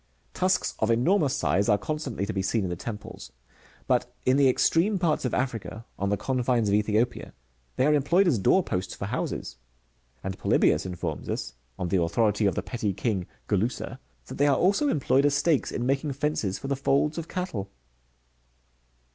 ^ 0.29 0.33
Tusks 0.33 0.73
of 0.79 0.89
enormous 0.89 1.35
size 1.35 1.69
are 1.69 1.77
constantly 1.77 2.25
to 2.25 2.33
be 2.33 2.41
seen 2.41 2.63
in 2.63 2.71
the 2.71 2.75
temples; 2.75 3.31
but, 3.85 4.11
in 4.25 4.35
the 4.35 4.49
extreme 4.49 4.97
parts 4.97 5.25
of 5.25 5.33
Africa, 5.35 5.85
on 5.99 6.09
the 6.09 6.17
confines 6.17 6.69
of 6.69 6.73
Ethi 6.73 6.95
opia, 6.95 7.33
they 7.75 7.85
are 7.85 7.93
employed 7.93 8.27
as 8.27 8.39
door 8.39 8.63
posts 8.63 8.95
for 8.95 9.05
houses; 9.05 9.57
and 10.23 10.39
Polybius 10.39 10.87
informs 10.87 11.29
us, 11.29 11.53
on 11.77 11.89
the 11.89 12.01
authority 12.01 12.47
of 12.47 12.55
the 12.55 12.63
petty 12.63 12.93
king 12.93 13.27
Gulussa,"*^ 13.47 13.99
that 14.25 14.39
they 14.39 14.47
are 14.47 14.57
also 14.57 14.89
employed 14.89 15.23
as 15.27 15.35
stakes 15.35 15.71
in 15.71 15.85
making 15.85 16.13
fences 16.13 16.57
for 16.57 16.67
the 16.67 16.75
folds 16.75 17.19
of 17.19 17.27
cattle. 17.27 17.69